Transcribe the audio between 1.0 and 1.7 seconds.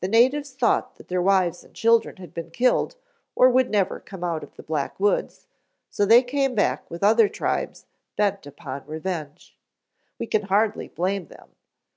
their wives